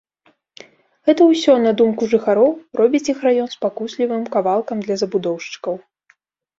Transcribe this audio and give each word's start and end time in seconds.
Гэта 1.09 1.21
ўсё, 1.31 1.53
на 1.65 1.71
думку 1.83 2.09
жыхароў, 2.15 2.51
робіць 2.83 3.05
іх 3.13 3.23
раён 3.29 3.47
спакуслівым 3.55 4.27
кавалкам 4.35 4.77
для 4.89 4.95
забудоўшчыкаў. 5.07 5.75